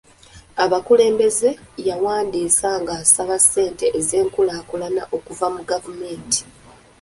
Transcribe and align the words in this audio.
Abakulembeze 0.63 1.49
yawandiise 1.87 2.67
nga 2.81 2.93
asaba 3.03 3.35
ssente 3.43 3.85
z'enkulaakulana 4.07 5.03
okuva 5.17 5.47
mu 5.55 5.61
gavumenti. 5.69 6.39